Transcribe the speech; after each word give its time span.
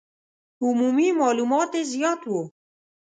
عمومي 0.65 1.09
معلومات 1.21 1.69
یې 1.77 1.83
زیات 1.93 2.21
وو. 2.31 2.41